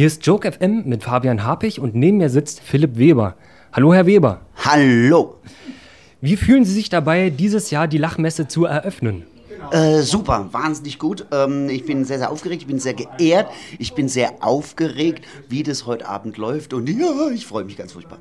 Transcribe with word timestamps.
Hier 0.00 0.06
ist 0.06 0.24
Joke 0.24 0.50
FM 0.50 0.84
mit 0.86 1.02
Fabian 1.02 1.44
Harpich 1.44 1.78
und 1.78 1.94
neben 1.94 2.16
mir 2.16 2.30
sitzt 2.30 2.60
Philipp 2.60 2.96
Weber. 2.96 3.34
Hallo, 3.70 3.92
Herr 3.92 4.06
Weber. 4.06 4.40
Hallo. 4.56 5.36
Wie 6.22 6.38
fühlen 6.38 6.64
Sie 6.64 6.72
sich 6.72 6.88
dabei, 6.88 7.28
dieses 7.28 7.70
Jahr 7.70 7.86
die 7.86 7.98
Lachmesse 7.98 8.48
zu 8.48 8.64
eröffnen? 8.64 9.24
Äh, 9.72 10.00
super, 10.00 10.48
wahnsinnig 10.52 10.98
gut. 10.98 11.26
Ähm, 11.32 11.68
ich 11.68 11.84
bin 11.84 12.06
sehr, 12.06 12.16
sehr 12.16 12.30
aufgeregt, 12.30 12.62
ich 12.62 12.66
bin 12.66 12.78
sehr 12.78 12.94
geehrt, 12.94 13.50
ich 13.78 13.92
bin 13.92 14.08
sehr 14.08 14.42
aufgeregt, 14.42 15.26
wie 15.50 15.62
das 15.62 15.84
heute 15.84 16.08
Abend 16.08 16.38
läuft 16.38 16.72
und 16.72 16.88
ja, 16.88 17.28
ich 17.34 17.46
freue 17.46 17.64
mich 17.64 17.76
ganz 17.76 17.92
furchtbar. 17.92 18.20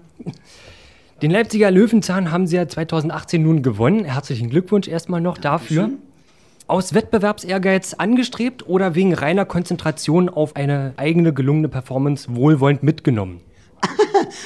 Den 1.21 1.31
Leipziger 1.31 1.71
Löwenzahn 1.71 2.29
haben 2.29 2.45
Sie 2.45 2.57
ja 2.57 2.67
2018 2.67 3.41
nun 3.41 3.63
gewonnen. 3.63 4.03
Herzlichen 4.03 4.49
Glückwunsch 4.49 4.89
erstmal 4.89 5.21
noch 5.21 5.37
dafür. 5.37 5.91
Aus 6.69 6.93
Wettbewerbsehrgeiz 6.93 7.95
angestrebt 7.95 8.67
oder 8.67 8.93
wegen 8.93 9.15
reiner 9.15 9.43
Konzentration 9.43 10.29
auf 10.29 10.55
eine 10.55 10.93
eigene 10.97 11.33
gelungene 11.33 11.67
Performance 11.67 12.27
wohlwollend 12.35 12.83
mitgenommen? 12.83 13.41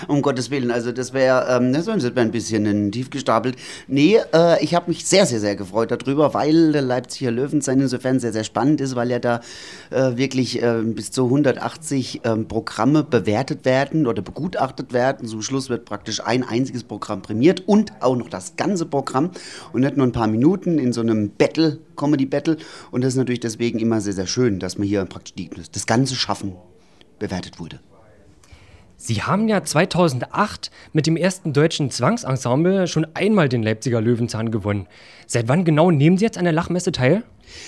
Um 0.08 0.22
Gottes 0.22 0.52
Willen, 0.52 0.72
also 0.72 0.92
das 0.92 1.14
wäre 1.14 1.48
ähm, 1.50 1.74
das 1.74 1.88
ein 1.88 2.32
bisschen 2.32 2.92
tief 2.92 3.10
gestapelt. 3.10 3.56
Nee, 3.88 4.20
äh, 4.34 4.64
ich 4.64 4.76
habe 4.76 4.90
mich 4.90 5.06
sehr, 5.06 5.26
sehr, 5.26 5.40
sehr 5.40 5.56
gefreut 5.56 5.92
darüber, 5.92 6.34
weil 6.34 6.72
der 6.72 6.82
Leipziger 6.82 7.32
Löwenzahn 7.32 7.80
insofern 7.80 8.20
sehr, 8.20 8.34
sehr 8.34 8.44
spannend 8.44 8.82
ist, 8.82 8.96
weil 8.96 9.12
ja 9.12 9.20
da 9.20 9.42
äh, 9.90 10.18
wirklich 10.18 10.62
äh, 10.62 10.82
bis 10.84 11.12
zu 11.12 11.26
180 11.26 12.22
ähm, 12.24 12.48
Programme 12.48 13.04
bewertet 13.04 13.66
werden 13.66 14.08
oder 14.08 14.22
begutachtet 14.22 14.94
werden. 14.94 15.28
Zum 15.28 15.42
Schluss 15.42 15.70
wird 15.70 15.86
praktisch 15.86 16.22
ein 16.22 16.44
einziges 16.44 16.84
Programm 16.84 17.22
prämiert 17.22 17.64
und 17.68 17.94
auch 18.02 18.16
noch 18.16 18.30
das 18.30 18.56
ganze 18.56 18.86
Programm 18.86 19.32
und 19.72 19.82
nicht 19.82 19.98
nur 19.98 20.06
ein 20.06 20.12
paar 20.12 20.28
Minuten 20.28 20.80
in 20.80 20.94
so 20.94 21.02
einem 21.02 21.32
Battle, 21.32 21.80
Comedy 21.96 22.26
Battle. 22.26 22.58
Und 22.92 23.04
das 23.04 23.14
ist 23.14 23.18
natürlich 23.18 23.40
deswegen 23.42 23.80
immer 23.80 24.02
sehr, 24.02 24.14
sehr 24.14 24.28
schön, 24.28 24.60
dass 24.60 24.78
man 24.78 24.88
hier 24.88 25.06
praktisch 25.06 25.34
die, 25.36 25.50
das 25.72 25.86
ganze 25.86 26.16
Schaffen 26.16 26.54
bewertet 27.20 27.60
wurde. 27.60 27.80
Sie 29.06 29.22
haben 29.22 29.50
ja 29.50 29.62
2008 29.62 30.72
mit 30.94 31.08
dem 31.08 31.18
ersten 31.18 31.52
deutschen 31.52 31.92
Zwangsensemble 31.92 32.88
schon 32.88 33.06
einmal 33.16 33.50
den 33.50 33.62
Leipziger 33.62 34.00
Löwenzahn 34.00 34.50
gewonnen. 34.50 34.88
Seit 35.28 35.50
wann 35.50 35.66
genau 35.66 35.92
nehmen 35.92 36.18
Sie 36.18 36.24
jetzt 36.24 36.38
an 36.38 36.46
der 36.46 36.54
Lachmesse 36.54 36.94
teil? 36.94 37.24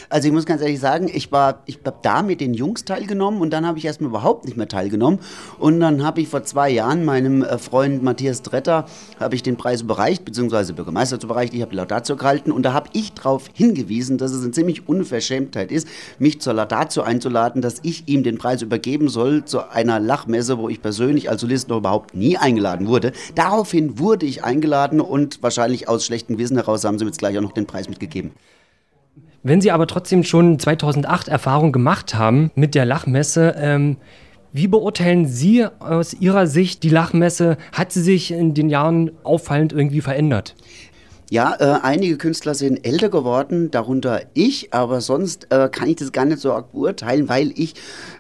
Also 0.10 0.28
ich 0.28 0.34
muss 0.34 0.46
ganz 0.46 0.62
ehrlich 0.62 0.80
sagen, 0.80 1.10
ich 1.14 1.32
war, 1.32 1.64
ich 1.66 1.80
habe 1.86 1.98
da 2.02 2.22
mit 2.22 2.42
den 2.42 2.54
Jungs 2.54 2.86
teilgenommen 2.86 3.42
und 3.42 3.52
dann 3.52 3.66
habe 3.66 3.78
ich 3.78 3.86
erstmal 3.86 4.10
überhaupt 4.10 4.46
nicht 4.46 4.58
mehr 4.58 4.68
teilgenommen. 4.68 5.20
Und 5.60 5.80
dann 5.80 6.04
habe 6.04 6.22
ich 6.22 6.28
vor 6.28 6.44
zwei 6.44 6.70
Jahren 6.70 7.06
meinem 7.06 7.44
äh, 7.44 7.58
Freund 7.58 8.04
Matthias 8.04 8.42
Dretter 8.42 8.86
habe 9.20 9.36
ich 9.36 9.44
den 9.44 9.58
Preis 9.58 9.82
überreicht, 9.82 10.26
beziehungsweise 10.26 10.74
Bürgermeister 10.74 11.22
überreicht. 11.22 11.54
Ich 11.54 11.62
habe 11.62 11.72
die 11.72 11.78
Laudatio 11.78 12.16
gehalten 12.16 12.52
und 12.52 12.64
da 12.64 12.74
habe 12.74 12.90
ich 12.94 13.14
darauf 13.14 13.50
hingewiesen, 13.54 14.18
dass 14.18 14.32
es 14.32 14.44
eine 14.44 14.52
ziemlich 14.52 14.88
Unverschämtheit 14.88 15.72
ist, 15.72 15.88
mich 16.20 16.42
zur 16.42 16.54
Laudatio 16.54 17.04
einzuladen, 17.04 17.62
dass 17.62 17.80
ich 17.84 18.08
ihm 18.08 18.24
den 18.24 18.38
Preis 18.38 18.62
übergeben 18.62 19.10
soll 19.10 19.46
zu 19.46 19.70
einer 19.70 20.00
Lachmesse, 20.00 20.58
wo 20.58 20.70
ich 20.70 20.82
persönlich 20.82 21.30
als 21.30 21.42
Solist 21.42 21.70
noch 21.70 21.78
überhaupt 21.78 22.16
nie 22.16 22.38
eingeladen 22.38 22.88
wurde. 22.88 23.12
Daraufhin 23.36 24.00
wurde 24.00 24.26
ich 24.26 24.44
eingeladen 24.44 25.02
und 25.02 25.42
wahrscheinlich 25.42 25.88
aus 25.88 26.06
schlechtem 26.06 26.38
Wissen 26.38 26.58
heraus 26.58 26.84
haben 26.84 26.98
sie 27.00 27.06
mir 27.06 27.10
jetzt 27.10 27.20
gleich 27.20 27.38
auch 27.38 27.42
noch 27.42 27.54
den 27.54 27.66
Preis 27.66 27.90
mitgegeben. 27.90 28.32
Wenn 29.48 29.62
Sie 29.62 29.70
aber 29.70 29.86
trotzdem 29.86 30.24
schon 30.24 30.58
2008 30.58 31.28
Erfahrung 31.28 31.72
gemacht 31.72 32.16
haben 32.16 32.50
mit 32.56 32.74
der 32.74 32.84
Lachmesse, 32.84 33.54
ähm, 33.60 33.98
wie 34.52 34.68
beurteilen 34.68 35.28
Sie 35.28 35.68
aus 35.78 36.16
Ihrer 36.16 36.48
Sicht 36.48 36.82
die 36.82 36.90
Lachmesse? 36.90 37.58
Hat 37.72 37.92
sie 37.92 38.02
sich 38.02 38.32
in 38.32 38.56
den 38.56 38.72
Jahren 38.72 39.12
auffallend 39.24 39.72
irgendwie 39.72 40.02
verändert? 40.02 40.56
Ja, 41.32 41.56
äh, 41.60 41.80
einige 41.82 42.18
Künstler 42.18 42.54
sind 42.54 42.86
älter 42.86 43.10
geworden, 43.10 43.72
darunter 43.72 44.22
ich, 44.36 44.72
aber 44.76 45.02
sonst 45.02 45.48
äh, 45.50 45.70
kann 45.72 45.90
ich 45.90 45.96
das 45.96 46.12
gar 46.12 46.26
nicht 46.26 46.40
so 46.40 46.54
arg 46.54 46.72
beurteilen, 46.72 47.28
weil 47.28 47.52
ich, 47.56 47.74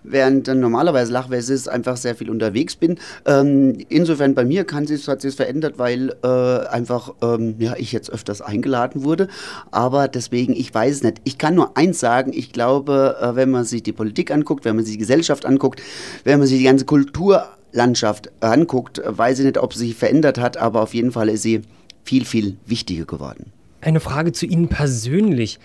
während 0.04 0.48
äh, 0.48 0.56
normalerweise 0.56 1.14
Lachwesse 1.14 1.72
einfach 1.72 1.98
sehr 1.98 2.16
viel 2.16 2.32
unterwegs 2.32 2.76
bin. 2.76 2.98
Ähm, 3.28 3.78
insofern 3.90 4.34
bei 4.34 4.44
mir 4.44 4.64
kann 4.64 4.88
sich, 4.88 5.08
hat 5.08 5.22
sich 5.22 5.36
verändert, 5.36 5.78
weil 5.78 6.16
äh, 6.24 6.68
einfach 6.68 7.14
ähm, 7.22 7.56
ja, 7.60 7.76
ich 7.78 7.92
jetzt 7.92 8.10
öfters 8.10 8.42
eingeladen 8.42 9.04
wurde. 9.04 9.28
Aber 9.70 10.08
deswegen, 10.08 10.54
ich 10.54 10.74
weiß 10.74 10.96
es 10.96 11.04
nicht. 11.04 11.22
Ich 11.26 11.38
kann 11.38 11.54
nur 11.54 11.78
eins 11.78 12.00
sagen, 12.00 12.32
ich 12.34 12.54
glaube, 12.54 13.18
äh, 13.22 13.36
wenn 13.36 13.52
man 13.52 13.66
sich 13.66 13.84
die 13.84 13.94
Politik 13.94 14.32
anguckt, 14.32 14.66
wenn 14.66 14.76
man 14.76 14.84
sich 14.84 14.96
die 14.96 15.00
Gesellschaft 15.00 15.46
anguckt, 15.46 15.80
wenn 16.24 16.40
man 16.40 16.48
sich 16.48 16.58
die 16.58 16.64
ganze 16.66 16.86
Kulturlandschaft 16.86 18.32
anguckt, 18.40 19.00
weiß 19.06 19.38
ich 19.40 19.46
nicht, 19.46 19.60
ob 19.60 19.76
sie 19.76 19.86
sich 19.86 19.96
verändert 19.96 20.40
hat, 20.40 20.58
aber 20.58 20.82
auf 20.82 20.96
jeden 20.96 21.12
Fall 21.12 21.30
ist 21.30 21.44
sie 21.44 21.62
viel, 22.06 22.24
viel 22.26 22.58
wichtiger 22.66 23.06
geworden. 23.06 23.52
Eine 23.82 24.00
Frage 24.00 24.32
zu 24.32 24.46
Ihnen 24.46 24.70
persönlich. 24.70 25.60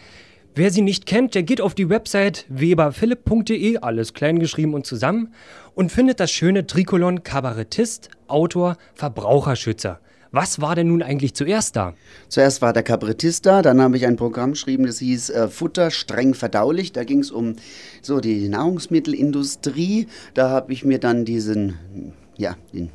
Wer 0.54 0.72
Sie 0.72 0.82
nicht 0.82 1.06
kennt, 1.06 1.34
der 1.34 1.44
geht 1.44 1.60
auf 1.60 1.74
die 1.74 1.88
Website 1.88 2.44
weberphilipp.de, 2.48 3.78
alles 3.78 4.14
klein 4.14 4.40
geschrieben 4.40 4.74
und 4.74 4.84
zusammen, 4.84 5.32
und 5.74 5.92
findet 5.92 6.18
das 6.18 6.32
schöne 6.32 6.66
Trikolon 6.66 7.22
Kabarettist, 7.22 8.10
Autor, 8.26 8.76
Verbraucherschützer. 8.94 10.00
Was 10.32 10.60
war 10.60 10.76
denn 10.76 10.88
nun 10.88 11.02
eigentlich 11.02 11.34
zuerst 11.34 11.76
da? 11.76 11.94
Zuerst 12.28 12.62
war 12.62 12.72
der 12.72 12.82
Kabarettist 12.82 13.46
da, 13.46 13.62
dann 13.62 13.80
habe 13.80 13.96
ich 13.96 14.06
ein 14.06 14.16
Programm 14.16 14.52
geschrieben, 14.52 14.86
das 14.86 14.98
hieß 15.00 15.30
äh, 15.30 15.48
Futter 15.48 15.90
streng 15.90 16.34
verdaulich. 16.34 16.92
Da 16.92 17.04
ging 17.04 17.18
es 17.18 17.30
um 17.30 17.56
so 18.00 18.20
die 18.20 18.48
Nahrungsmittelindustrie. 18.48 20.06
Da 20.34 20.50
habe 20.50 20.72
ich 20.72 20.84
mir 20.84 20.98
dann 20.98 21.24
diesen, 21.24 22.14
ja, 22.36 22.56
den 22.72 22.90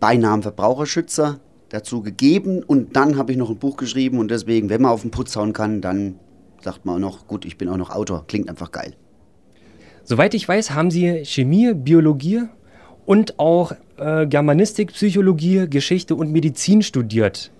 Beinamen 0.00 0.42
Verbraucherschützer 0.42 1.38
dazu 1.74 2.02
gegeben 2.02 2.62
und 2.62 2.96
dann 2.96 3.18
habe 3.18 3.32
ich 3.32 3.38
noch 3.38 3.50
ein 3.50 3.56
Buch 3.56 3.76
geschrieben 3.76 4.18
und 4.18 4.30
deswegen, 4.30 4.70
wenn 4.70 4.82
man 4.82 4.92
auf 4.92 5.02
den 5.02 5.10
Putz 5.10 5.34
hauen 5.36 5.52
kann, 5.52 5.80
dann 5.80 6.14
sagt 6.62 6.86
man 6.86 6.96
auch 6.96 7.00
noch, 7.00 7.26
gut, 7.26 7.44
ich 7.44 7.58
bin 7.58 7.68
auch 7.68 7.76
noch 7.76 7.90
Autor, 7.90 8.24
klingt 8.26 8.48
einfach 8.48 8.70
geil. 8.70 8.94
Soweit 10.04 10.34
ich 10.34 10.48
weiß, 10.48 10.70
haben 10.70 10.90
Sie 10.90 11.24
Chemie, 11.24 11.74
Biologie 11.74 12.42
und 13.06 13.38
auch 13.38 13.72
äh, 13.96 14.26
Germanistik, 14.26 14.92
Psychologie, 14.92 15.66
Geschichte 15.68 16.14
und 16.14 16.30
Medizin 16.30 16.82
studiert. 16.82 17.50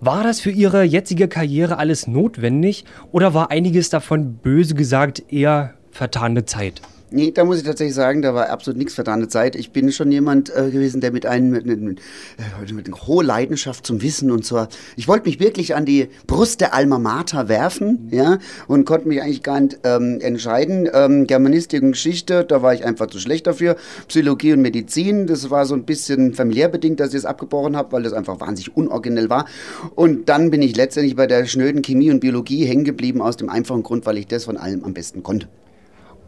War 0.00 0.22
das 0.22 0.40
für 0.40 0.50
Ihre 0.50 0.84
jetzige 0.84 1.26
Karriere 1.26 1.78
alles 1.78 2.06
notwendig 2.06 2.84
oder 3.12 3.34
war 3.34 3.50
einiges 3.50 3.90
davon 3.90 4.34
böse 4.34 4.74
gesagt 4.74 5.22
eher 5.32 5.74
vertane 5.90 6.44
Zeit? 6.44 6.82
Nee, 7.10 7.30
da 7.30 7.44
muss 7.44 7.56
ich 7.56 7.64
tatsächlich 7.64 7.94
sagen, 7.94 8.20
da 8.20 8.34
war 8.34 8.50
absolut 8.50 8.76
nichts 8.76 8.92
vertane 8.92 9.28
Zeit. 9.28 9.56
Ich 9.56 9.70
bin 9.70 9.90
schon 9.92 10.12
jemand 10.12 10.54
äh, 10.54 10.70
gewesen, 10.70 11.00
der 11.00 11.10
mit 11.10 11.24
einem 11.24 11.50
mit, 11.50 11.64
mit, 11.64 11.80
mit, 11.80 12.00
äh, 12.38 12.72
mit 12.72 12.86
einer 12.86 13.06
hohen 13.06 13.26
Leidenschaft 13.26 13.86
zum 13.86 14.02
Wissen 14.02 14.30
und 14.30 14.44
zwar, 14.44 14.68
ich 14.96 15.08
wollte 15.08 15.26
mich 15.26 15.40
wirklich 15.40 15.74
an 15.74 15.86
die 15.86 16.08
Brust 16.26 16.60
der 16.60 16.74
Alma 16.74 16.98
Mater 16.98 17.48
werfen, 17.48 18.08
ja, 18.10 18.38
und 18.66 18.84
konnte 18.84 19.08
mich 19.08 19.22
eigentlich 19.22 19.42
gar 19.42 19.58
nicht 19.58 19.78
ähm, 19.84 20.18
entscheiden. 20.20 20.88
Ähm, 20.92 21.26
Germanistik 21.26 21.82
und 21.82 21.92
Geschichte, 21.92 22.44
da 22.44 22.60
war 22.60 22.74
ich 22.74 22.84
einfach 22.84 23.06
zu 23.06 23.18
schlecht 23.18 23.46
dafür. 23.46 23.76
Psychologie 24.08 24.52
und 24.52 24.60
Medizin, 24.60 25.26
das 25.26 25.48
war 25.48 25.64
so 25.64 25.74
ein 25.74 25.84
bisschen 25.84 26.34
familiär 26.34 26.68
bedingt, 26.68 27.00
dass 27.00 27.10
ich 27.10 27.16
es 27.16 27.24
abgebrochen 27.24 27.74
habe, 27.74 27.90
weil 27.92 28.02
das 28.02 28.12
einfach 28.12 28.40
wahnsinnig 28.40 28.76
unoriginell 28.76 29.30
war. 29.30 29.46
Und 29.94 30.28
dann 30.28 30.50
bin 30.50 30.60
ich 30.60 30.76
letztendlich 30.76 31.16
bei 31.16 31.26
der 31.26 31.46
schnöden 31.46 31.80
Chemie 31.80 32.10
und 32.10 32.20
Biologie 32.20 32.66
hängen 32.66 32.84
geblieben 32.84 33.22
aus 33.22 33.38
dem 33.38 33.48
einfachen 33.48 33.82
Grund, 33.82 34.04
weil 34.04 34.18
ich 34.18 34.26
das 34.26 34.44
von 34.44 34.58
allem 34.58 34.84
am 34.84 34.92
besten 34.92 35.22
konnte. 35.22 35.48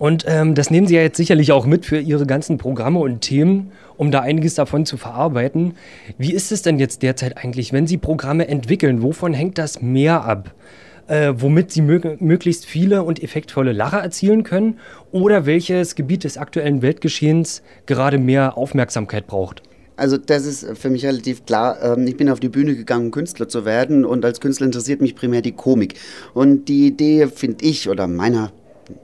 Und 0.00 0.24
ähm, 0.26 0.54
das 0.54 0.70
nehmen 0.70 0.86
Sie 0.86 0.94
ja 0.94 1.02
jetzt 1.02 1.18
sicherlich 1.18 1.52
auch 1.52 1.66
mit 1.66 1.84
für 1.84 1.98
Ihre 1.98 2.24
ganzen 2.24 2.56
Programme 2.56 3.00
und 3.00 3.20
Themen, 3.20 3.70
um 3.98 4.10
da 4.10 4.20
einiges 4.20 4.54
davon 4.54 4.86
zu 4.86 4.96
verarbeiten. 4.96 5.74
Wie 6.16 6.32
ist 6.32 6.52
es 6.52 6.62
denn 6.62 6.78
jetzt 6.78 7.02
derzeit 7.02 7.36
eigentlich, 7.36 7.74
wenn 7.74 7.86
Sie 7.86 7.98
Programme 7.98 8.48
entwickeln? 8.48 9.02
Wovon 9.02 9.34
hängt 9.34 9.58
das 9.58 9.82
mehr 9.82 10.24
ab? 10.24 10.54
Äh, 11.06 11.34
womit 11.36 11.70
Sie 11.70 11.82
mö 11.82 12.00
möglichst 12.18 12.64
viele 12.64 13.02
und 13.02 13.22
effektvolle 13.22 13.72
Lacher 13.72 13.98
erzielen 13.98 14.42
können? 14.42 14.78
Oder 15.12 15.44
welches 15.44 15.96
Gebiet 15.96 16.24
des 16.24 16.38
aktuellen 16.38 16.80
Weltgeschehens 16.80 17.60
gerade 17.84 18.16
mehr 18.16 18.56
Aufmerksamkeit 18.56 19.26
braucht? 19.26 19.60
Also 19.96 20.16
das 20.16 20.46
ist 20.46 20.78
für 20.78 20.88
mich 20.88 21.04
relativ 21.04 21.44
klar. 21.44 21.76
Ähm, 21.82 22.06
ich 22.06 22.16
bin 22.16 22.30
auf 22.30 22.40
die 22.40 22.48
Bühne 22.48 22.74
gegangen, 22.74 23.04
um 23.04 23.10
Künstler 23.10 23.50
zu 23.50 23.66
werden 23.66 24.06
und 24.06 24.24
als 24.24 24.40
Künstler 24.40 24.64
interessiert 24.64 25.02
mich 25.02 25.14
primär 25.14 25.42
die 25.42 25.52
Komik. 25.52 25.96
Und 26.32 26.70
die 26.70 26.86
Idee, 26.86 27.26
finde 27.26 27.66
ich, 27.66 27.86
oder 27.86 28.06
meiner 28.06 28.50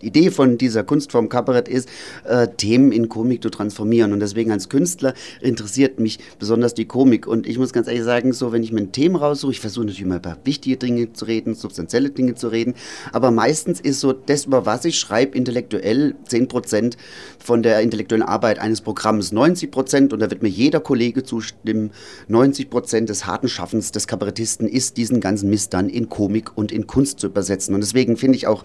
Idee 0.01 0.31
von 0.31 0.59
dieser 0.59 0.85
Kunstform 0.85 1.29
Kabarett 1.29 1.69
ist, 1.69 1.89
äh, 2.25 2.49
Themen 2.49 2.93
in 2.93 3.09
Komik 3.09 3.43
zu 3.43 3.51
transformieren. 3.51 4.13
Und 4.13 4.21
deswegen 4.21 4.53
als 4.53 4.69
Künstler 4.69 5.15
interessiert 5.41 6.01
mich 6.01 6.19
besonders 6.39 6.75
die 6.75 6.87
Komik. 6.87 7.27
Und 7.27 7.47
ich 7.47 7.59
muss 7.59 7.73
ganz 7.73 7.89
ehrlich 7.89 8.05
sagen, 8.05 8.33
so 8.33 8.53
wenn 8.53 8.63
ich 8.63 8.73
mir 8.73 8.81
ein 8.81 8.93
Thema 8.93 9.21
raussuche, 9.21 9.53
ich 9.53 9.61
versuche 9.61 9.87
natürlich 9.87 10.03
immer 10.03 10.17
über 10.17 10.37
wichtige 10.45 10.77
Dinge 10.77 11.13
zu 11.13 11.25
reden, 11.25 11.55
substanzielle 11.55 12.11
Dinge 12.11 12.35
zu 12.35 12.49
reden, 12.49 12.75
aber 13.13 13.31
meistens 13.31 13.81
ist 13.81 14.01
so 14.01 14.13
das, 14.13 14.47
über 14.47 14.67
was 14.67 14.85
ich 14.85 14.99
schreibe, 14.99 15.37
intellektuell 15.37 16.15
10% 16.29 16.97
von 17.39 17.63
der 17.63 17.81
intellektuellen 17.81 18.27
Arbeit 18.27 18.59
eines 18.59 18.81
Programms, 18.81 19.33
90% 19.33 20.13
und 20.13 20.21
da 20.21 20.31
wird 20.31 20.43
mir 20.43 20.49
jeder 20.49 20.81
Kollege 20.81 21.23
zustimmen, 21.23 21.91
90% 22.29 23.07
des 23.07 23.27
harten 23.27 23.49
Schaffens 23.49 23.93
des 23.93 24.07
Kabarettisten 24.07 24.69
ist, 24.69 24.97
diesen 24.97 25.21
ganzen 25.21 25.51
Mist 25.51 25.75
dann 25.75 25.89
in 25.89 26.09
Komik 26.09 26.57
und 26.57 26.73
in 26.73 26.87
Kunst 26.87 27.21
zu 27.21 27.27
übersetzen. 27.29 27.75
Und 27.75 27.81
deswegen 27.81 28.17
finde 28.17 28.37
ich 28.37 28.47
auch, 28.47 28.65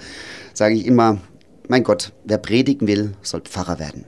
sage 0.54 0.76
ich 0.76 0.86
immer, 0.86 1.11
mein 1.72 1.86
Gott, 1.86 2.12
wer 2.26 2.38
predigen 2.38 2.86
will, 2.86 3.14
soll 3.22 3.40
Pfarrer 3.40 3.80
werden. 3.80 4.04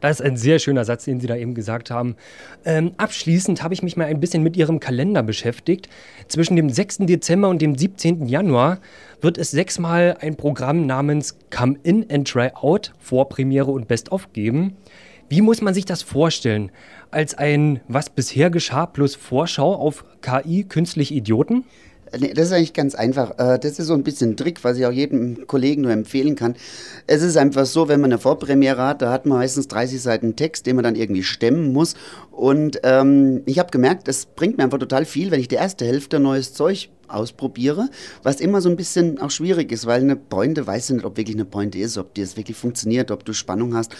Das 0.00 0.18
ist 0.18 0.26
ein 0.26 0.36
sehr 0.36 0.58
schöner 0.58 0.84
Satz, 0.84 1.04
den 1.04 1.20
Sie 1.20 1.28
da 1.28 1.36
eben 1.36 1.54
gesagt 1.54 1.92
haben. 1.92 2.16
Ähm, 2.64 2.90
abschließend 2.96 3.62
habe 3.62 3.72
ich 3.72 3.84
mich 3.84 3.96
mal 3.96 4.06
ein 4.06 4.18
bisschen 4.18 4.42
mit 4.42 4.56
Ihrem 4.56 4.80
Kalender 4.80 5.22
beschäftigt. 5.22 5.88
Zwischen 6.26 6.56
dem 6.56 6.68
6. 6.68 6.98
Dezember 7.02 7.50
und 7.50 7.62
dem 7.62 7.76
17. 7.76 8.26
Januar 8.26 8.80
wird 9.20 9.38
es 9.38 9.52
sechsmal 9.52 10.16
ein 10.18 10.34
Programm 10.34 10.86
namens 10.86 11.38
Come 11.56 11.76
In 11.84 12.10
and 12.10 12.26
Try 12.26 12.50
Out, 12.54 12.94
Vorpremiere 12.98 13.70
und 13.70 13.86
Best-of 13.86 14.32
geben. 14.32 14.76
Wie 15.28 15.42
muss 15.42 15.60
man 15.60 15.72
sich 15.72 15.84
das 15.84 16.02
vorstellen? 16.02 16.72
Als 17.12 17.34
ein 17.34 17.78
Was 17.86 18.10
bisher 18.10 18.50
geschah 18.50 18.86
plus 18.86 19.14
Vorschau 19.14 19.72
auf 19.76 20.04
KI, 20.20 20.64
künstliche 20.64 21.14
Idioten? 21.14 21.64
Nee, 22.18 22.34
das 22.34 22.46
ist 22.46 22.52
eigentlich 22.52 22.72
ganz 22.72 22.94
einfach. 22.94 23.38
Äh, 23.38 23.58
das 23.58 23.78
ist 23.78 23.86
so 23.86 23.94
ein 23.94 24.02
bisschen 24.02 24.30
ein 24.30 24.36
Trick, 24.36 24.64
was 24.64 24.76
ich 24.78 24.86
auch 24.86 24.92
jedem 24.92 25.46
Kollegen 25.46 25.82
nur 25.82 25.92
empfehlen 25.92 26.34
kann. 26.34 26.54
Es 27.06 27.22
ist 27.22 27.36
einfach 27.36 27.66
so, 27.66 27.88
wenn 27.88 28.00
man 28.00 28.12
eine 28.12 28.20
Vorpremiere 28.20 28.82
hat, 28.82 29.02
da 29.02 29.12
hat 29.12 29.26
man 29.26 29.38
meistens 29.38 29.68
30 29.68 30.00
Seiten 30.00 30.36
Text, 30.36 30.66
den 30.66 30.76
man 30.76 30.84
dann 30.84 30.96
irgendwie 30.96 31.22
stemmen 31.22 31.72
muss. 31.72 31.94
Und 32.30 32.80
ähm, 32.82 33.42
ich 33.46 33.58
habe 33.58 33.70
gemerkt, 33.70 34.08
es 34.08 34.26
bringt 34.26 34.58
mir 34.58 34.64
einfach 34.64 34.78
total 34.78 35.04
viel, 35.04 35.30
wenn 35.30 35.40
ich 35.40 35.48
die 35.48 35.56
erste 35.56 35.84
Hälfte 35.84 36.20
neues 36.20 36.52
Zeug 36.52 36.90
ausprobiere, 37.12 37.88
was 38.22 38.40
immer 38.40 38.60
so 38.60 38.68
ein 38.68 38.76
bisschen 38.76 39.20
auch 39.20 39.30
schwierig 39.30 39.72
ist, 39.72 39.86
weil 39.86 40.00
eine 40.00 40.16
Pointe 40.16 40.66
weiß 40.66 40.88
ja 40.90 40.94
nicht, 40.96 41.04
ob 41.04 41.16
wirklich 41.16 41.36
eine 41.36 41.44
Pointe 41.44 41.78
ist, 41.78 41.98
ob 41.98 42.14
die 42.14 42.22
es 42.22 42.36
wirklich 42.36 42.56
funktioniert, 42.56 43.10
ob 43.10 43.24
du 43.24 43.32
Spannung 43.32 43.74
hast. 43.74 43.92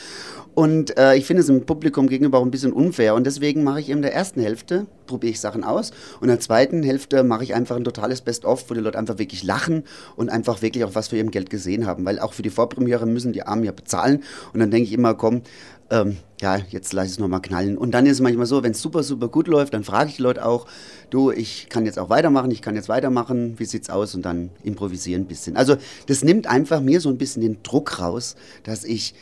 Und 0.54 0.96
äh, 0.98 1.16
ich 1.16 1.26
finde 1.26 1.42
es 1.42 1.48
im 1.48 1.64
Publikum 1.64 2.08
gegenüber 2.08 2.38
auch 2.38 2.44
ein 2.44 2.50
bisschen 2.50 2.72
unfair 2.72 3.14
und 3.14 3.24
deswegen 3.24 3.62
mache 3.62 3.80
ich 3.80 3.88
in 3.88 4.02
der 4.02 4.12
ersten 4.12 4.40
Hälfte, 4.40 4.86
probiere 5.06 5.30
ich 5.30 5.40
Sachen 5.40 5.62
aus 5.62 5.92
und 6.16 6.24
in 6.24 6.28
der 6.28 6.40
zweiten 6.40 6.82
Hälfte 6.82 7.22
mache 7.22 7.44
ich 7.44 7.54
einfach 7.54 7.76
ein 7.76 7.84
totales 7.84 8.20
Best-of, 8.20 8.68
wo 8.68 8.74
die 8.74 8.80
Leute 8.80 8.98
einfach 8.98 9.18
wirklich 9.18 9.44
lachen 9.44 9.84
und 10.16 10.28
einfach 10.28 10.60
wirklich 10.60 10.84
auch 10.84 10.94
was 10.94 11.08
für 11.08 11.16
ihrem 11.16 11.30
Geld 11.30 11.50
gesehen 11.50 11.86
haben, 11.86 12.04
weil 12.04 12.18
auch 12.18 12.32
für 12.32 12.42
die 12.42 12.50
Vorpremiere 12.50 13.06
müssen 13.06 13.32
die 13.32 13.44
Armen 13.44 13.64
ja 13.64 13.72
bezahlen 13.72 14.24
und 14.52 14.60
dann 14.60 14.70
denke 14.70 14.88
ich 14.88 14.92
immer, 14.92 15.14
komm, 15.14 15.42
ähm, 15.90 16.16
ja, 16.40 16.56
jetzt 16.70 16.92
lass 16.92 17.06
ich 17.06 17.12
es 17.12 17.18
nochmal 17.18 17.42
knallen. 17.42 17.76
Und 17.76 17.92
dann 17.92 18.06
ist 18.06 18.12
es 18.12 18.20
manchmal 18.20 18.46
so, 18.46 18.62
wenn 18.62 18.70
es 18.72 18.80
super, 18.80 19.02
super 19.02 19.28
gut 19.28 19.48
läuft, 19.48 19.74
dann 19.74 19.84
frage 19.84 20.10
ich 20.10 20.16
die 20.16 20.22
Leute 20.22 20.44
auch, 20.46 20.66
du, 21.10 21.30
ich 21.30 21.68
kann 21.68 21.84
jetzt 21.84 21.98
auch 21.98 22.08
weitermachen, 22.08 22.50
ich 22.50 22.62
kann 22.62 22.76
jetzt 22.76 22.88
weitermachen, 22.88 23.58
wie 23.58 23.64
sieht's 23.64 23.90
aus? 23.90 24.14
Und 24.14 24.22
dann 24.24 24.50
improvisieren 24.62 25.22
ein 25.22 25.26
bisschen. 25.26 25.56
Also 25.56 25.76
das 26.06 26.24
nimmt 26.24 26.46
einfach 26.46 26.80
mir 26.80 27.00
so 27.00 27.08
ein 27.08 27.18
bisschen 27.18 27.42
den 27.42 27.62
Druck 27.62 28.00
raus, 28.00 28.36
dass 28.62 28.84
ich 28.84 29.14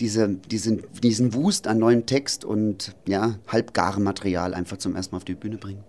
diese, 0.00 0.28
diesen, 0.28 0.82
diesen 1.02 1.34
Wust 1.34 1.68
an 1.68 1.78
neuem 1.78 2.06
Text 2.06 2.44
und 2.44 2.96
ja, 3.06 3.38
halbgarem 3.46 4.02
Material 4.02 4.54
einfach 4.54 4.78
zum 4.78 4.96
ersten 4.96 5.14
Mal 5.14 5.18
auf 5.18 5.24
die 5.24 5.34
Bühne 5.34 5.58
bringe. 5.58 5.84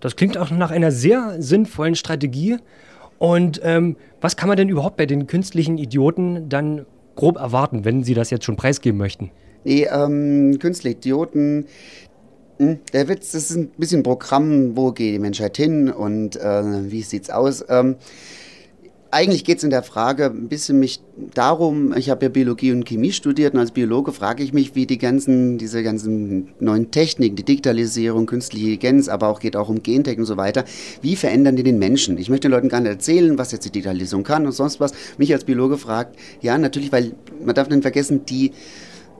Das 0.00 0.16
klingt 0.16 0.38
auch 0.38 0.50
nach 0.50 0.70
einer 0.70 0.92
sehr 0.92 1.40
sinnvollen 1.42 1.96
Strategie. 1.96 2.58
Und 3.18 3.60
ähm, 3.64 3.96
was 4.20 4.36
kann 4.36 4.48
man 4.48 4.58
denn 4.58 4.68
überhaupt 4.68 4.98
bei 4.98 5.06
den 5.06 5.26
künstlichen 5.26 5.78
Idioten 5.78 6.50
dann 6.50 6.84
grob 7.16 7.38
erwarten, 7.38 7.84
wenn 7.86 8.04
Sie 8.04 8.12
das 8.14 8.30
jetzt 8.30 8.44
schon 8.44 8.56
preisgeben 8.56 8.98
möchten? 8.98 9.30
Nee, 9.66 9.88
ähm, 9.92 10.60
künstliche 10.60 10.96
Idioten. 10.96 11.66
Hm, 12.58 12.78
der 12.92 13.08
Witz, 13.08 13.32
das 13.32 13.50
ist 13.50 13.56
ein 13.56 13.68
bisschen 13.76 14.04
Programm, 14.04 14.76
wo 14.76 14.92
geht 14.92 15.14
die 15.14 15.18
Menschheit 15.18 15.56
hin 15.56 15.90
und 15.90 16.36
äh, 16.36 16.88
wie 16.88 17.02
sieht's 17.02 17.30
aus? 17.30 17.64
Ähm, 17.68 17.96
eigentlich 19.10 19.42
geht 19.42 19.58
es 19.58 19.64
in 19.64 19.70
der 19.70 19.82
Frage 19.82 20.26
ein 20.26 20.48
bisschen 20.48 20.78
mich 20.78 21.00
darum, 21.34 21.92
ich 21.96 22.10
habe 22.10 22.26
ja 22.26 22.28
Biologie 22.28 22.70
und 22.70 22.84
Chemie 22.84 23.10
studiert 23.10 23.54
und 23.54 23.60
als 23.60 23.72
Biologe 23.72 24.12
frage 24.12 24.44
ich 24.44 24.52
mich, 24.52 24.76
wie 24.76 24.86
die 24.86 24.98
ganzen, 24.98 25.58
diese 25.58 25.82
ganzen 25.82 26.50
neuen 26.60 26.92
Techniken, 26.92 27.34
die 27.34 27.44
Digitalisierung, 27.44 28.26
künstliche 28.26 28.66
Intelligenz, 28.66 29.08
aber 29.08 29.26
auch 29.26 29.40
geht 29.40 29.56
auch 29.56 29.68
um 29.68 29.82
Gentech 29.82 30.18
und 30.18 30.26
so 30.26 30.36
weiter, 30.36 30.64
wie 31.02 31.16
verändern 31.16 31.56
die 31.56 31.64
den 31.64 31.80
Menschen? 31.80 32.18
Ich 32.18 32.30
möchte 32.30 32.46
den 32.46 32.52
Leuten 32.52 32.68
gar 32.68 32.80
nicht 32.80 32.90
erzählen, 32.90 33.36
was 33.36 33.50
jetzt 33.50 33.64
die 33.64 33.72
Digitalisierung 33.72 34.22
kann 34.22 34.46
und 34.46 34.52
sonst 34.52 34.78
was. 34.78 34.92
Mich 35.18 35.32
als 35.32 35.42
Biologe 35.42 35.76
fragt, 35.76 36.16
ja, 36.40 36.56
natürlich, 36.56 36.92
weil 36.92 37.14
man 37.44 37.56
darf 37.56 37.68
nicht 37.68 37.82
vergessen, 37.82 38.26
die, 38.26 38.52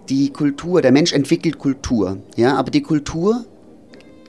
die 0.09 0.31
Kultur, 0.31 0.83
der 0.83 0.93
Mensch 0.93 1.13
entwickelt 1.13 1.59
Kultur, 1.59 2.19
ja, 2.37 2.57
aber 2.57 2.71
die 2.71 2.83
Kultur 2.83 3.45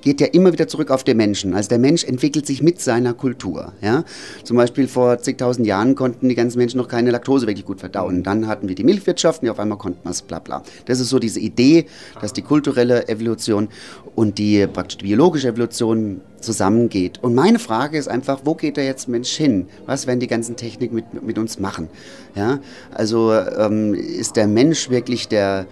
geht 0.02 0.22
ja 0.22 0.28
immer 0.28 0.54
wieder 0.54 0.68
zurück 0.68 0.92
auf 0.92 1.04
den 1.04 1.18
Menschen. 1.18 1.54
Also 1.54 1.70
der 1.70 1.80
Mensch 1.80 2.04
entwickelt 2.04 2.46
sich 2.46 2.62
mit 2.62 2.82
seiner 2.82 3.14
Kultur. 3.14 3.74
Ja? 3.82 4.04
Zum 4.44 4.58
Beispiel 4.58 4.88
vor 4.88 5.20
zigtausend 5.20 5.68
Jahren 5.68 5.96
konnten 5.96 6.30
die 6.30 6.36
ganzen 6.36 6.58
Menschen 6.58 6.78
noch 6.78 6.88
keine 6.88 7.12
Laktose 7.12 7.48
wirklich 7.48 7.66
gut 7.66 7.80
verdauen. 7.80 8.24
Dann 8.24 8.48
hatten 8.48 8.68
wir 8.68 8.76
die 8.76 8.84
Milchwirtschaft 8.84 9.44
und 9.44 9.50
auf 9.50 9.60
einmal 9.60 9.78
konnten 9.78 10.04
wir 10.04 10.12
es 10.12 10.22
bla 10.22 10.40
bla. 10.40 10.64
Das 10.86 11.00
ist 11.00 11.10
so 11.10 11.20
diese 11.20 11.40
Idee, 11.40 11.86
dass 12.22 12.34
die 12.34 12.42
kulturelle 12.42 13.08
Evolution 13.08 13.70
und 14.16 14.38
die 14.38 14.66
praktisch 14.68 14.98
biologische 14.98 15.50
Evolution 15.50 16.22
zusammengeht. 16.42 17.24
Und 17.24 17.36
meine 17.36 17.60
Frage 17.60 17.98
ist 17.98 18.08
einfach, 18.08 18.42
wo 18.44 18.56
geht 18.56 18.78
der 18.78 18.86
jetzt 18.86 19.08
Mensch 19.08 19.32
hin? 19.32 19.68
Was 19.86 20.08
werden 20.08 20.20
die 20.20 20.28
ganzen 20.28 20.56
Techniken 20.56 20.96
mit, 20.96 21.22
mit 21.24 21.38
uns 21.38 21.60
machen? 21.60 21.90
Ja? 22.36 22.60
Also 22.92 23.34
ähm, 23.34 23.94
ist 23.94 24.36
der 24.36 24.48
Mensch 24.48 24.90
wirklich 24.90 25.28
der 25.28 25.68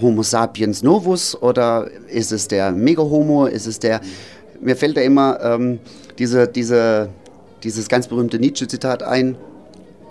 Homo 0.00 0.22
sapiens 0.22 0.82
novus 0.82 1.40
oder 1.40 1.90
ist 2.08 2.32
es 2.32 2.48
der 2.48 2.72
Mega-Homo? 2.72 3.46
Ist 3.46 3.66
es 3.66 3.78
der. 3.78 4.00
Mir 4.60 4.76
fällt 4.76 4.96
da 4.96 5.00
immer 5.00 5.38
ähm, 5.42 5.78
diese, 6.18 6.48
diese, 6.48 7.08
dieses 7.62 7.88
ganz 7.88 8.08
berühmte 8.08 8.38
Nietzsche-Zitat 8.38 9.02
ein. 9.02 9.36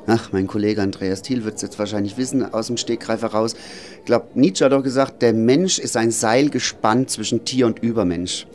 Ach, 0.05 0.31
mein 0.33 0.47
Kollege 0.47 0.81
Andreas 0.81 1.21
Thiel 1.21 1.45
wird 1.45 1.55
es 1.55 1.61
jetzt 1.61 1.79
wahrscheinlich 1.79 2.17
wissen, 2.17 2.53
aus 2.53 2.67
dem 2.67 2.77
Stegreif 2.77 3.21
heraus. 3.21 3.55
Ich 3.99 4.05
glaube, 4.05 4.27
Nietzsche 4.35 4.65
hat 4.65 4.73
doch 4.73 4.83
gesagt, 4.83 5.21
der 5.21 5.33
Mensch 5.33 5.79
ist 5.79 5.95
ein 5.95 6.11
Seil 6.11 6.49
gespannt 6.49 7.09
zwischen 7.09 7.45
Tier 7.45 7.67
und 7.67 7.79
Übermensch. 7.79 8.47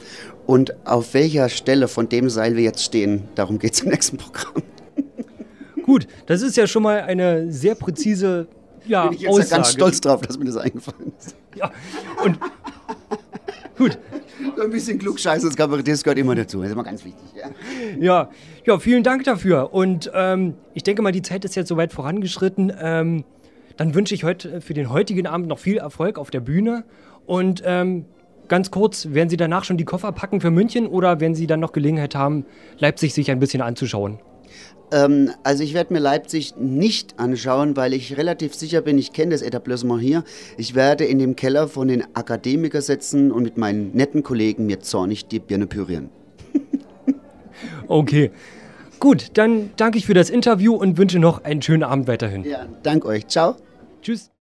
Und 0.46 0.74
auf 0.86 1.14
welcher 1.14 1.48
Stelle 1.48 1.88
von 1.88 2.08
dem 2.08 2.28
Seil 2.28 2.56
wir 2.56 2.64
jetzt 2.64 2.82
stehen, 2.82 3.24
darum 3.34 3.58
geht 3.58 3.74
es 3.74 3.80
im 3.80 3.90
nächsten 3.90 4.18
Programm. 4.18 4.62
Gut, 5.84 6.06
das 6.26 6.42
ist 6.42 6.56
ja 6.56 6.66
schon 6.66 6.82
mal 6.82 7.00
eine 7.00 7.50
sehr 7.50 7.74
präzise 7.74 8.46
ja, 8.86 9.06
Bin 9.06 9.14
ich 9.14 9.20
jetzt 9.22 9.30
Aussage. 9.30 9.50
ganz 9.50 9.72
stolz 9.72 10.00
drauf, 10.00 10.20
dass 10.20 10.38
mir 10.38 10.44
das 10.46 10.56
eingefallen 10.56 11.12
ist. 11.18 11.36
Ja, 11.54 11.70
und 12.24 12.38
gut. 13.76 13.98
So 14.56 14.62
ein 14.62 14.70
bisschen 14.70 14.98
Klugscheiß 14.98 15.42
das 15.42 15.56
gehört 15.56 16.18
immer 16.18 16.34
dazu. 16.34 16.58
Das 16.58 16.68
ist 16.68 16.72
immer 16.72 16.84
ganz 16.84 17.04
wichtig. 17.04 17.24
Ja, 17.36 17.50
ja, 17.98 18.30
ja 18.64 18.78
vielen 18.78 19.02
Dank 19.02 19.24
dafür. 19.24 19.72
Und 19.72 20.10
ähm, 20.14 20.54
ich 20.74 20.82
denke 20.82 21.02
mal, 21.02 21.12
die 21.12 21.22
Zeit 21.22 21.44
ist 21.44 21.56
jetzt 21.56 21.68
soweit 21.68 21.92
vorangeschritten. 21.92 22.72
Ähm, 22.80 23.24
dann 23.76 23.94
wünsche 23.94 24.14
ich 24.14 24.24
heute 24.24 24.60
für 24.60 24.74
den 24.74 24.90
heutigen 24.90 25.26
Abend 25.26 25.48
noch 25.48 25.58
viel 25.58 25.78
Erfolg 25.78 26.18
auf 26.18 26.30
der 26.30 26.40
Bühne. 26.40 26.84
Und 27.26 27.62
ähm, 27.64 28.04
ganz 28.48 28.70
kurz, 28.70 29.08
werden 29.10 29.28
Sie 29.28 29.36
danach 29.36 29.64
schon 29.64 29.76
die 29.76 29.84
Koffer 29.84 30.12
packen 30.12 30.40
für 30.40 30.50
München 30.50 30.86
oder 30.86 31.20
werden 31.20 31.34
Sie 31.34 31.46
dann 31.46 31.60
noch 31.60 31.72
Gelegenheit 31.72 32.14
haben, 32.14 32.44
Leipzig 32.78 33.14
sich 33.14 33.30
ein 33.30 33.38
bisschen 33.38 33.62
anzuschauen? 33.62 34.18
Ähm, 34.90 35.30
also 35.42 35.62
ich 35.62 35.74
werde 35.74 35.92
mir 35.92 36.00
Leipzig 36.00 36.54
nicht 36.56 37.18
anschauen, 37.18 37.76
weil 37.76 37.92
ich 37.92 38.16
relativ 38.16 38.54
sicher 38.54 38.80
bin, 38.80 38.98
ich 38.98 39.12
kenne 39.12 39.32
das 39.32 39.42
Etablissement 39.42 40.00
hier. 40.00 40.24
Ich 40.56 40.74
werde 40.74 41.04
in 41.04 41.18
dem 41.18 41.36
Keller 41.36 41.68
von 41.68 41.88
den 41.88 42.04
Akademikern 42.14 42.82
sitzen 42.82 43.30
und 43.30 43.42
mit 43.42 43.56
meinen 43.58 43.94
netten 43.94 44.22
Kollegen 44.22 44.66
mir 44.66 44.80
zornig 44.80 45.26
die 45.26 45.40
Birne 45.40 45.66
pürieren. 45.66 46.10
okay. 47.88 48.30
Gut, 49.00 49.30
dann 49.34 49.70
danke 49.76 49.98
ich 49.98 50.06
für 50.06 50.14
das 50.14 50.28
Interview 50.28 50.74
und 50.74 50.98
wünsche 50.98 51.18
noch 51.18 51.44
einen 51.44 51.62
schönen 51.62 51.84
Abend 51.84 52.08
weiterhin. 52.08 52.42
Ja, 52.44 52.66
danke 52.82 53.06
euch. 53.06 53.28
Ciao. 53.28 53.56
Tschüss. 54.02 54.30